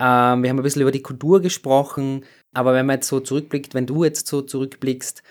[0.00, 3.74] Ähm, wir haben ein bisschen über die Kultur gesprochen, aber wenn man jetzt so zurückblickt,
[3.74, 5.22] wenn du jetzt so zurückblickst,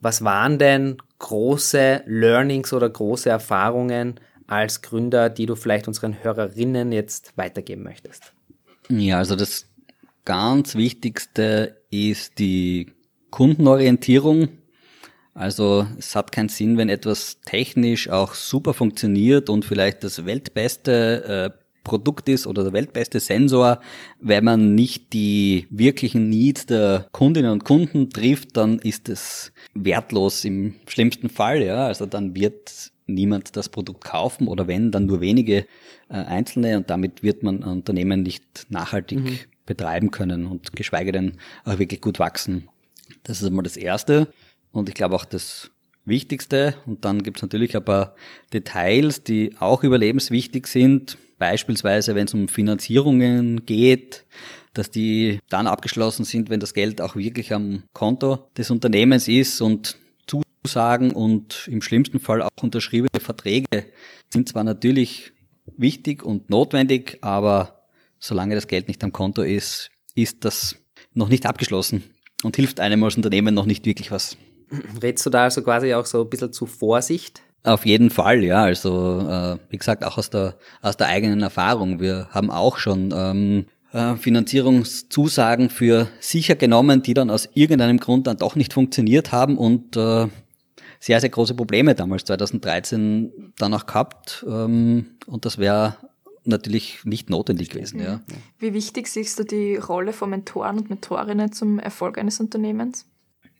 [0.00, 6.92] was waren denn große Learnings oder große Erfahrungen als Gründer, die du vielleicht unseren Hörerinnen
[6.92, 8.32] jetzt weitergeben möchtest?
[8.88, 9.66] Ja, also das
[10.24, 12.92] ganz Wichtigste ist die
[13.30, 14.48] Kundenorientierung.
[15.34, 21.52] Also es hat keinen Sinn, wenn etwas technisch auch super funktioniert und vielleicht das weltbeste
[21.54, 23.80] äh, Produkt ist oder der weltbeste Sensor,
[24.20, 30.44] wenn man nicht die wirklichen Needs der Kundinnen und Kunden trifft, dann ist es wertlos
[30.44, 31.86] im schlimmsten Fall, ja.
[31.86, 35.66] Also dann wird niemand das Produkt kaufen oder wenn, dann nur wenige
[36.08, 39.38] äh, Einzelne und damit wird man ein Unternehmen nicht nachhaltig mhm.
[39.66, 42.68] betreiben können und geschweige denn auch wirklich gut wachsen.
[43.24, 44.28] Das ist einmal das Erste
[44.72, 45.70] und ich glaube auch das
[46.04, 46.74] Wichtigste.
[46.86, 48.14] Und dann gibt es natürlich ein paar
[48.52, 51.18] Details, die auch überlebenswichtig sind.
[51.38, 54.26] Beispielsweise, wenn es um Finanzierungen geht,
[54.74, 59.60] dass die dann abgeschlossen sind, wenn das Geld auch wirklich am Konto des Unternehmens ist
[59.60, 63.86] und Zusagen und im schlimmsten Fall auch unterschriebene Verträge
[64.28, 65.32] sind zwar natürlich
[65.76, 67.86] wichtig und notwendig, aber
[68.18, 70.76] solange das Geld nicht am Konto ist, ist das
[71.14, 72.04] noch nicht abgeschlossen
[72.44, 74.36] und hilft einem als Unternehmen noch nicht wirklich was.
[75.02, 77.42] Rätst du da also quasi auch so ein bisschen zu Vorsicht?
[77.62, 78.62] Auf jeden Fall, ja.
[78.62, 82.00] Also äh, wie gesagt, auch aus der aus der eigenen Erfahrung.
[82.00, 88.26] Wir haben auch schon ähm, äh, Finanzierungszusagen für sicher genommen, die dann aus irgendeinem Grund
[88.26, 90.28] dann doch nicht funktioniert haben und äh,
[91.00, 94.44] sehr, sehr große Probleme damals 2013 dann auch gehabt.
[94.48, 95.96] Ähm, und das wäre
[96.44, 98.00] natürlich nicht notwendig gewesen.
[98.00, 98.20] Ja.
[98.58, 103.06] Wie wichtig siehst du die Rolle von Mentoren und Mentorinnen zum Erfolg eines Unternehmens?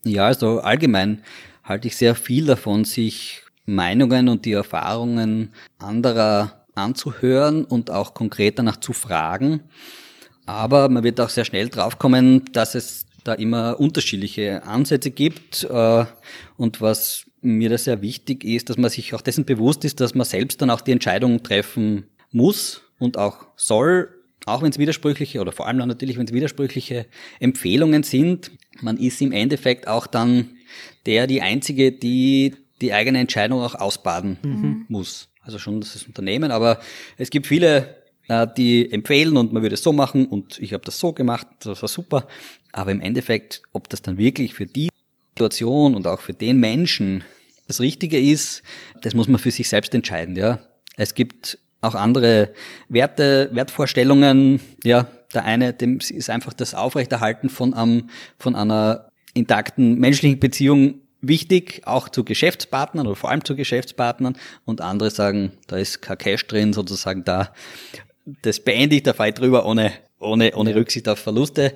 [0.05, 1.23] Ja, also allgemein
[1.65, 8.59] halte ich sehr viel davon, sich Meinungen und die Erfahrungen anderer anzuhören und auch konkret
[8.59, 9.61] danach zu fragen.
[10.47, 15.65] Aber man wird auch sehr schnell draufkommen, dass es da immer unterschiedliche Ansätze gibt.
[15.65, 16.05] Äh,
[16.57, 20.15] und was mir da sehr wichtig ist, dass man sich auch dessen bewusst ist, dass
[20.15, 24.20] man selbst dann auch die Entscheidung treffen muss und auch soll,
[24.51, 27.07] auch wenn es widersprüchliche oder vor allem dann natürlich, wenn es widersprüchliche
[27.39, 28.51] Empfehlungen sind.
[28.81, 30.51] Man ist im Endeffekt auch dann
[31.07, 34.87] der, die Einzige, die die eigene Entscheidung auch ausbaden mhm.
[34.89, 35.29] muss.
[35.43, 36.81] Also schon das Unternehmen, aber
[37.17, 37.97] es gibt viele,
[38.29, 41.47] äh, die empfehlen und man würde es so machen und ich habe das so gemacht,
[41.61, 42.27] das war super.
[42.73, 44.89] Aber im Endeffekt, ob das dann wirklich für die
[45.35, 47.25] Situation und auch für den Menschen
[47.67, 48.63] das Richtige ist,
[49.03, 50.61] das muss man für sich selbst entscheiden, ja.
[50.97, 52.51] Es gibt auch andere
[52.89, 55.07] Werte, Wertvorstellungen, ja.
[55.33, 61.83] Der eine, dem ist einfach das Aufrechterhalten von, um, von einer intakten menschlichen Beziehung wichtig,
[61.85, 64.37] auch zu Geschäftspartnern oder vor allem zu Geschäftspartnern.
[64.65, 67.55] Und andere sagen, da ist kein Cash drin, sozusagen da,
[68.43, 71.75] das beende ich, da fahre ich drüber ohne, ohne, ohne Rücksicht auf Verluste.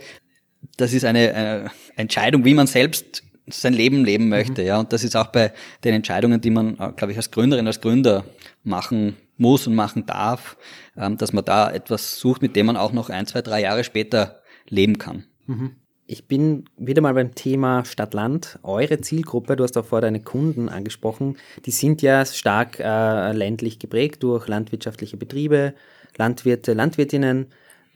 [0.76, 4.66] Das ist eine, eine Entscheidung, wie man selbst sein Leben leben möchte, mhm.
[4.66, 4.80] ja.
[4.80, 5.52] Und das ist auch bei
[5.84, 8.24] den Entscheidungen, die man, äh, glaube ich, als Gründerin, als Gründer
[8.62, 10.56] machen muss und machen darf,
[10.96, 13.84] ähm, dass man da etwas sucht, mit dem man auch noch ein, zwei, drei Jahre
[13.84, 15.24] später leben kann.
[15.46, 15.76] Mhm.
[16.06, 18.58] Ich bin wieder mal beim Thema Stadt-Land.
[18.62, 23.78] Eure Zielgruppe, du hast auch vor deine Kunden angesprochen, die sind ja stark äh, ländlich
[23.78, 25.74] geprägt durch landwirtschaftliche Betriebe,
[26.16, 27.46] Landwirte, Landwirtinnen.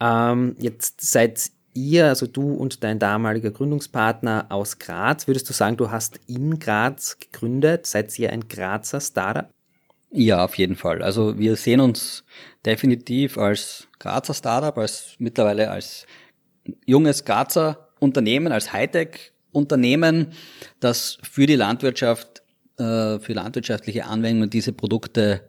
[0.01, 5.77] Ähm, jetzt seid ihr, also du und dein damaliger Gründungspartner aus Graz, würdest du sagen,
[5.77, 7.87] du hast in Graz gegründet?
[7.87, 9.51] Seid ihr ein Grazer Startup?
[10.11, 11.03] Ja, auf jeden Fall.
[11.03, 12.25] Also wir sehen uns
[12.64, 16.07] definitiv als Grazer Startup, als mittlerweile als
[16.87, 20.33] junges Grazer Unternehmen, als Hightech-Unternehmen,
[20.81, 22.42] das für die Landwirtschaft,
[22.79, 25.49] äh, für landwirtschaftliche Anwendungen diese Produkte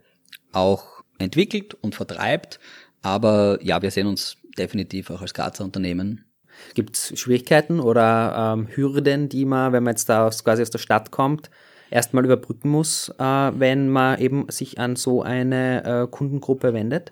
[0.52, 2.60] auch entwickelt und vertreibt.
[3.02, 6.26] Aber ja, wir sehen uns definitiv auch als Grazer Unternehmen.
[6.74, 10.70] Gibt es Schwierigkeiten oder ähm, Hürden, die man, wenn man jetzt da aus, quasi aus
[10.70, 11.50] der Stadt kommt,
[11.92, 17.12] erstmal überbrücken muss, äh, wenn man eben sich an so eine äh, Kundengruppe wendet?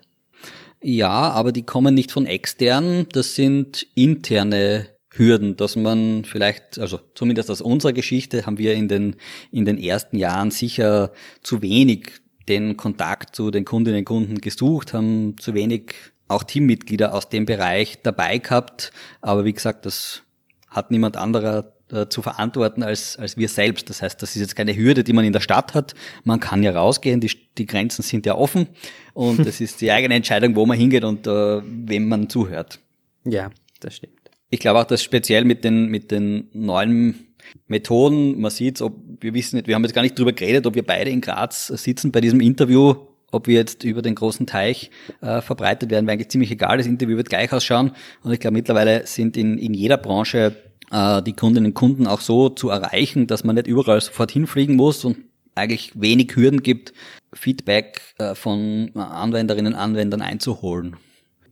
[0.80, 7.00] Ja, aber die kommen nicht von extern, das sind interne Hürden, dass man vielleicht, also
[7.14, 9.16] zumindest aus unserer Geschichte haben wir in den,
[9.50, 11.12] in den ersten Jahren sicher
[11.42, 12.12] zu wenig
[12.48, 15.94] den Kontakt zu den Kundinnen und Kunden gesucht, haben zu wenig
[16.28, 18.92] auch Teammitglieder aus dem Bereich dabei gehabt.
[19.20, 20.22] Aber wie gesagt, das
[20.68, 23.88] hat niemand anderer äh, zu verantworten als, als wir selbst.
[23.90, 25.94] Das heißt, das ist jetzt keine Hürde, die man in der Stadt hat.
[26.24, 28.68] Man kann ja rausgehen, die, die Grenzen sind ja offen
[29.14, 32.80] und es ist die eigene Entscheidung, wo man hingeht und äh, wem man zuhört.
[33.24, 34.14] Ja, das stimmt.
[34.50, 37.26] Ich glaube auch, dass speziell mit den, mit den neuen
[37.66, 40.74] Methoden, man sieht ob wir wissen nicht, wir haben jetzt gar nicht drüber geredet, ob
[40.74, 42.94] wir beide in Graz sitzen bei diesem Interview,
[43.30, 46.78] ob wir jetzt über den großen Teich äh, verbreitet werden, wäre eigentlich ziemlich egal.
[46.78, 47.92] Das Interview wird gleich ausschauen.
[48.22, 50.56] Und ich glaube, mittlerweile sind in, in jeder Branche
[50.90, 55.04] die Kundinnen und Kunden auch so zu erreichen, dass man nicht überall sofort hinfliegen muss
[55.04, 55.18] und
[55.54, 56.92] eigentlich wenig Hürden gibt,
[57.34, 60.96] Feedback äh, von Anwenderinnen und Anwendern einzuholen.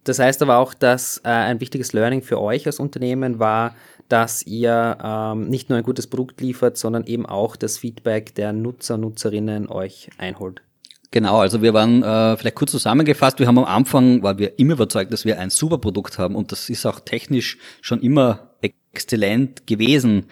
[0.05, 3.75] Das heißt aber auch, dass äh, ein wichtiges Learning für euch als Unternehmen war,
[4.09, 8.53] dass ihr ähm, nicht nur ein gutes Produkt liefert, sondern eben auch das Feedback der
[8.53, 10.63] Nutzer, Nutzerinnen euch einholt.
[11.11, 14.75] Genau, also wir waren äh, vielleicht kurz zusammengefasst, wir haben am Anfang, waren wir immer
[14.75, 19.67] überzeugt, dass wir ein super Produkt haben und das ist auch technisch schon immer exzellent
[19.67, 20.27] gewesen.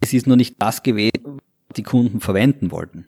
[0.00, 3.06] Es ist nur nicht das gewesen, was die Kunden verwenden wollten.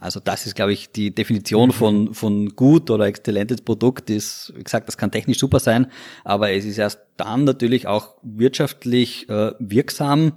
[0.00, 4.62] Also das ist, glaube ich, die Definition von, von gut oder exzellentes Produkt ist, wie
[4.62, 5.86] gesagt, das kann technisch super sein,
[6.24, 10.32] aber es ist erst dann natürlich auch wirtschaftlich äh, wirksam,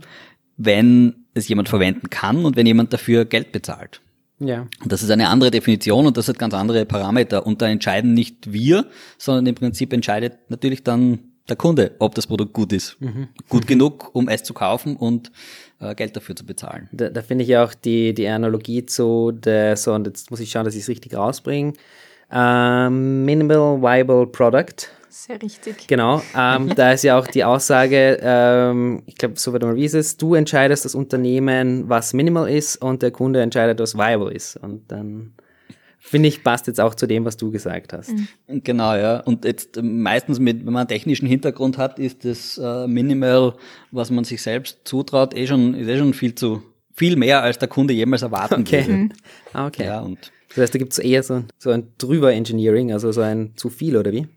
[0.57, 4.01] wenn es jemand verwenden kann und wenn jemand dafür Geld bezahlt.
[4.41, 4.67] Ja.
[4.83, 7.45] Das ist eine andere Definition und das hat ganz andere Parameter.
[7.45, 12.27] Und da entscheiden nicht wir, sondern im Prinzip entscheidet natürlich dann der Kunde, ob das
[12.27, 12.99] Produkt gut ist.
[12.99, 13.27] Mhm.
[13.49, 15.31] Gut genug, um es zu kaufen und
[15.79, 16.89] äh, Geld dafür zu bezahlen.
[16.91, 20.49] Da, da finde ich auch die, die Analogie zu der, so, und jetzt muss ich
[20.49, 21.73] schauen, dass ich es richtig rausbringe.
[22.31, 24.87] Ähm, Minimal Viable Product.
[25.13, 25.87] Sehr richtig.
[25.87, 29.83] Genau, ähm, da ist ja auch die Aussage, ähm, ich glaube, so wird mal wie
[29.83, 34.31] ist es, du entscheidest das Unternehmen, was minimal ist und der Kunde entscheidet, was viable
[34.33, 34.55] ist.
[34.55, 35.33] Und dann
[35.99, 38.13] finde ich, passt jetzt auch zu dem, was du gesagt hast.
[38.47, 39.19] Genau, ja.
[39.19, 43.55] Und jetzt äh, meistens mit, wenn man einen technischen Hintergrund hat, ist das äh, Minimal,
[43.91, 46.63] was man sich selbst zutraut, eh schon, ist eh schon viel zu,
[46.95, 48.87] viel mehr, als der Kunde jemals erwarten Okay.
[48.87, 49.09] würde.
[49.51, 49.85] Ah, okay.
[49.87, 53.51] Ja, und Das heißt, da gibt es eher so, so ein Drüber-Engineering, also so ein
[53.57, 54.27] zu viel, oder wie?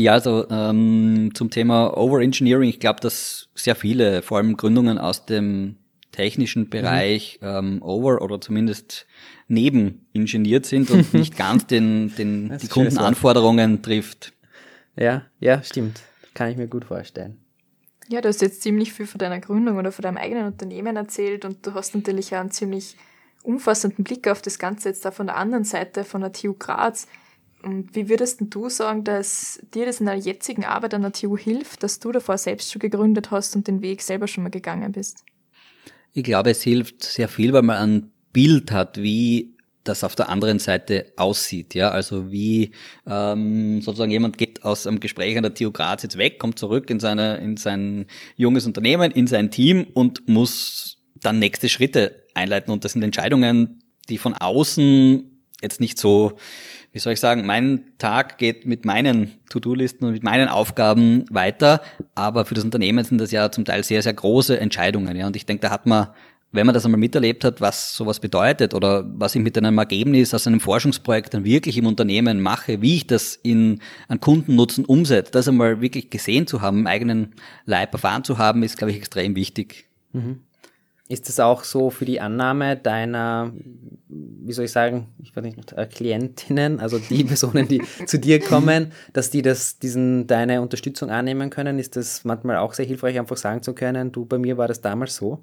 [0.00, 5.26] Ja, also ähm, zum Thema Overengineering, ich glaube, dass sehr viele, vor allem Gründungen aus
[5.26, 5.76] dem
[6.10, 9.06] technischen Bereich, ähm, over oder zumindest
[9.46, 12.68] neben ingeniert sind und nicht ganz den, den die.
[12.68, 14.32] Kundenanforderungen trifft.
[14.96, 16.00] Ja, ja, stimmt.
[16.32, 17.38] Kann ich mir gut vorstellen.
[18.08, 21.44] Ja, du hast jetzt ziemlich viel von deiner Gründung oder von deinem eigenen Unternehmen erzählt
[21.44, 22.96] und du hast natürlich auch einen ziemlich
[23.42, 27.06] umfassenden Blick auf das Ganze jetzt da von der anderen Seite, von der TU Graz.
[27.62, 31.12] Und wie würdest denn du sagen, dass dir das in deiner jetzigen Arbeit an der
[31.12, 34.50] TU hilft, dass du davor selbst schon gegründet hast und den Weg selber schon mal
[34.50, 35.24] gegangen bist?
[36.12, 40.28] Ich glaube, es hilft sehr viel, weil man ein Bild hat, wie das auf der
[40.28, 41.74] anderen Seite aussieht.
[41.74, 42.72] Ja, also wie
[43.06, 46.90] ähm, sozusagen jemand geht aus einem Gespräch an der TU Graz jetzt weg, kommt zurück
[46.90, 52.72] in seine in sein junges Unternehmen, in sein Team und muss dann nächste Schritte einleiten.
[52.72, 55.29] Und das sind Entscheidungen, die von außen
[55.62, 56.32] jetzt nicht so,
[56.92, 61.80] wie soll ich sagen, mein Tag geht mit meinen To-Do-Listen und mit meinen Aufgaben weiter,
[62.14, 65.16] aber für das Unternehmen sind das ja zum Teil sehr, sehr große Entscheidungen.
[65.16, 66.08] Ja, und ich denke, da hat man
[66.52, 70.34] wenn man das einmal miterlebt hat, was sowas bedeutet oder was ich mit einem Ergebnis
[70.34, 75.30] aus einem Forschungsprojekt dann wirklich im Unternehmen mache, wie ich das in einen Kundennutzen umsetze,
[75.30, 77.34] das einmal wirklich gesehen zu haben, im eigenen
[77.66, 79.86] Leib erfahren zu haben, ist, glaube ich, extrem wichtig.
[81.10, 83.52] Ist das auch so für die Annahme deiner,
[84.08, 88.38] wie soll ich sagen, ich weiß nicht, äh, Klientinnen, also die Personen, die zu dir
[88.38, 91.80] kommen, dass die das, diesen, deine Unterstützung annehmen können?
[91.80, 94.82] Ist das manchmal auch sehr hilfreich, einfach sagen zu können, du, bei mir war das
[94.82, 95.40] damals so?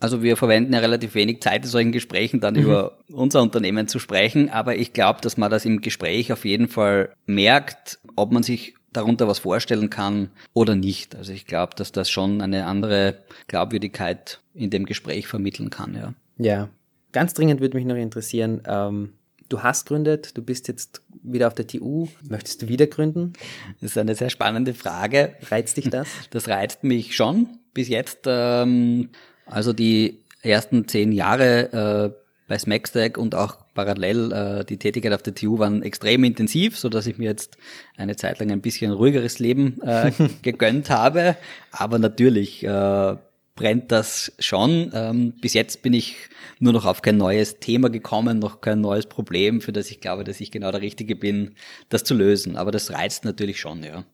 [0.00, 4.00] Also wir verwenden ja relativ wenig Zeit in solchen Gesprächen dann über unser Unternehmen zu
[4.00, 8.42] sprechen, aber ich glaube, dass man das im Gespräch auf jeden Fall merkt, ob man
[8.42, 11.14] sich darunter was vorstellen kann oder nicht.
[11.14, 16.14] Also ich glaube, dass das schon eine andere Glaubwürdigkeit in dem Gespräch vermitteln kann, ja.
[16.38, 16.68] Ja.
[17.12, 19.12] Ganz dringend würde mich noch interessieren, ähm,
[19.48, 23.34] du hast gründet, du bist jetzt wieder auf der TU, möchtest du wieder gründen?
[23.80, 25.34] Das ist eine sehr spannende Frage.
[25.50, 26.08] Reizt dich das?
[26.30, 28.20] Das reizt mich schon bis jetzt.
[28.26, 29.10] Ähm,
[29.46, 35.22] also die ersten zehn Jahre äh, bei Smackstack und auch parallel äh, die Tätigkeit auf
[35.22, 37.56] der TU waren extrem intensiv, so dass ich mir jetzt
[37.96, 41.36] eine Zeit lang ein bisschen ruhigeres Leben äh, gegönnt habe.
[41.72, 43.16] Aber natürlich äh,
[43.54, 44.90] brennt das schon.
[44.92, 46.16] Ähm, bis jetzt bin ich
[46.58, 50.24] nur noch auf kein neues Thema gekommen, noch kein neues Problem, für das ich glaube,
[50.24, 51.54] dass ich genau der Richtige bin,
[51.88, 52.56] das zu lösen.
[52.56, 54.04] Aber das reizt natürlich schon, ja.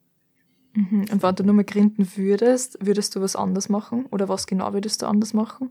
[0.75, 1.07] Mhm.
[1.11, 4.07] Und wenn du nur mal gründen würdest, würdest du was anders machen?
[4.07, 5.71] Oder was genau würdest du anders machen?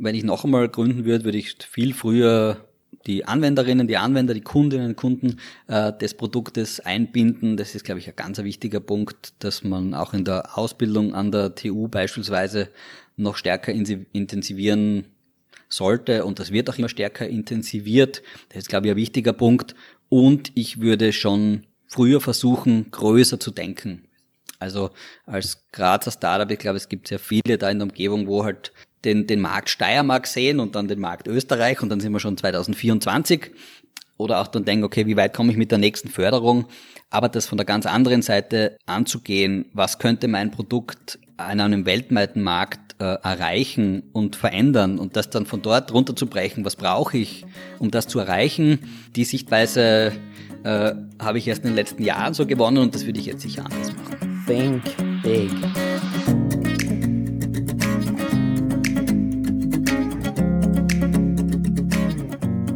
[0.00, 2.64] Wenn ich noch einmal gründen würde, würde ich viel früher
[3.06, 7.56] die Anwenderinnen, die Anwender, die Kundinnen und Kunden äh, des Produktes einbinden.
[7.56, 11.30] Das ist, glaube ich, ein ganz wichtiger Punkt, dass man auch in der Ausbildung an
[11.30, 12.68] der TU beispielsweise
[13.16, 15.06] noch stärker intensivieren
[15.68, 16.24] sollte.
[16.24, 18.22] Und das wird auch immer stärker intensiviert.
[18.48, 19.74] Das ist, glaube ich, ein wichtiger Punkt.
[20.08, 24.04] Und ich würde schon früher versuchen, größer zu denken.
[24.58, 24.90] Also
[25.24, 28.72] als Grazer Startup, ich glaube, es gibt sehr viele da in der Umgebung, wo halt
[29.04, 32.36] den, den Markt Steiermark sehen und dann den Markt Österreich und dann sind wir schon
[32.36, 33.50] 2024
[34.16, 36.66] oder auch dann denken, okay, wie weit komme ich mit der nächsten Förderung?
[37.08, 42.42] Aber das von der ganz anderen Seite anzugehen, was könnte mein Produkt an einem weltweiten
[42.42, 47.46] Markt äh, erreichen und verändern und das dann von dort runterzubrechen, was brauche ich,
[47.78, 48.80] um das zu erreichen?
[49.16, 50.12] Die Sichtweise
[50.64, 53.40] äh, habe ich erst in den letzten Jahren so gewonnen und das würde ich jetzt
[53.40, 54.44] sicher anders machen.
[54.46, 54.82] Think
[55.22, 55.50] big.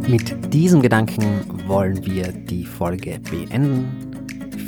[0.06, 3.88] Mit diesem Gedanken wollen wir die Folge beenden.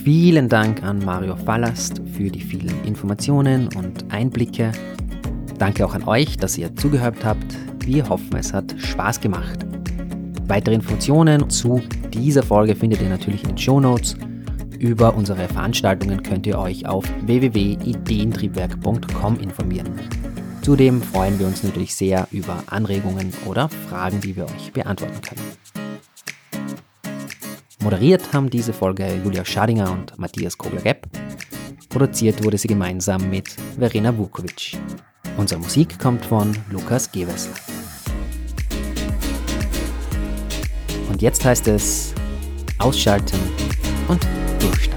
[0.03, 4.73] Vielen Dank an Mario Fallast für die vielen Informationen und Einblicke.
[5.59, 7.55] Danke auch an euch, dass ihr zugehört habt.
[7.85, 9.67] Wir hoffen, es hat Spaß gemacht.
[10.47, 11.83] Weitere Informationen zu
[12.15, 14.17] dieser Folge findet ihr natürlich in den Show Notes.
[14.79, 20.01] Über unsere Veranstaltungen könnt ihr euch auf www.ideentriebwerk.com informieren.
[20.67, 25.41] Zudem freuen wir uns natürlich sehr über Anregungen oder Fragen, die wir euch beantworten können.
[27.85, 31.07] Moderiert haben diese Folge Julia Schadinger und Matthias Kogler-Gepp.
[31.89, 33.49] Produziert wurde sie gemeinsam mit
[33.79, 34.77] Verena Vukovic.
[35.37, 37.55] Unsere Musik kommt von Lukas Gewessler.
[41.09, 42.13] Und jetzt heißt es
[42.81, 43.39] ausschalten
[44.09, 44.27] und
[44.59, 44.96] durchstarten.